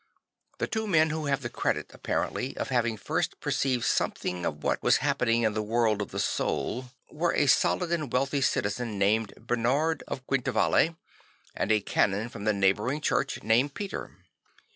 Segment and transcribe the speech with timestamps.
[0.57, 4.81] The two men who have the credit, apparently, of having first perceived something of what
[4.81, 9.35] was happening in the world of the soul were a solid and wealthy citizen named
[9.37, 10.97] Bernard of Quintavalle
[11.53, 14.17] and a canon from a neighbouring church named Peter.